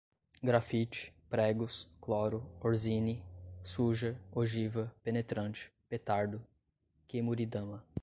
grafite, 0.41 1.13
pregos, 1.29 1.87
cloro, 2.01 2.43
orsini, 2.59 3.23
suja, 3.61 4.19
ogiva, 4.31 4.91
penetrante, 5.03 5.71
petardo, 5.87 6.41
kemuridama 7.07 7.83